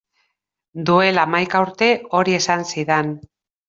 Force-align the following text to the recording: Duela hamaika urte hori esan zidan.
Duela 0.89 1.27
hamaika 1.31 1.63
urte 1.69 1.93
hori 2.19 2.39
esan 2.43 2.69
zidan. 2.75 3.19